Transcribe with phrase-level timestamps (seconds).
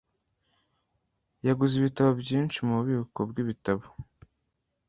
[1.45, 3.85] Yaguze ibitabo byinshi mububiko bwibitabo.